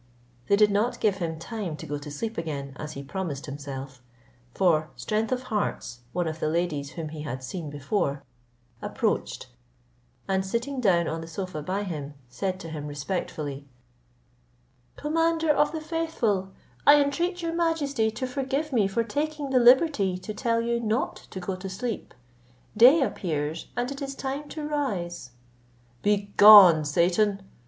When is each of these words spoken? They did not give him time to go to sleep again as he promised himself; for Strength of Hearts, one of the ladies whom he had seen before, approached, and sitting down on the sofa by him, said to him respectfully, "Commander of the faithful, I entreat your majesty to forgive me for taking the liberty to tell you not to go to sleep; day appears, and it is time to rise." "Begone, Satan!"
They 0.47 0.55
did 0.55 0.71
not 0.71 0.99
give 0.99 1.17
him 1.17 1.37
time 1.37 1.75
to 1.77 1.85
go 1.85 1.99
to 1.99 2.09
sleep 2.09 2.35
again 2.35 2.73
as 2.77 2.93
he 2.93 3.03
promised 3.03 3.45
himself; 3.45 4.01
for 4.51 4.89
Strength 4.95 5.31
of 5.31 5.43
Hearts, 5.43 5.99
one 6.11 6.27
of 6.27 6.39
the 6.39 6.49
ladies 6.49 6.93
whom 6.93 7.09
he 7.09 7.21
had 7.21 7.43
seen 7.43 7.69
before, 7.69 8.23
approached, 8.81 9.49
and 10.27 10.43
sitting 10.43 10.81
down 10.81 11.07
on 11.07 11.21
the 11.21 11.27
sofa 11.27 11.61
by 11.61 11.83
him, 11.83 12.15
said 12.29 12.59
to 12.61 12.69
him 12.69 12.87
respectfully, 12.87 13.67
"Commander 14.95 15.51
of 15.51 15.71
the 15.71 15.79
faithful, 15.79 16.49
I 16.87 16.99
entreat 16.99 17.43
your 17.43 17.53
majesty 17.53 18.09
to 18.09 18.25
forgive 18.25 18.73
me 18.73 18.87
for 18.87 19.03
taking 19.03 19.51
the 19.51 19.59
liberty 19.59 20.17
to 20.17 20.33
tell 20.33 20.61
you 20.61 20.79
not 20.79 21.15
to 21.29 21.39
go 21.39 21.55
to 21.57 21.69
sleep; 21.69 22.15
day 22.75 23.01
appears, 23.03 23.67
and 23.77 23.91
it 23.91 24.01
is 24.01 24.15
time 24.15 24.49
to 24.49 24.67
rise." 24.67 25.29
"Begone, 26.01 26.85
Satan!" 26.85 27.43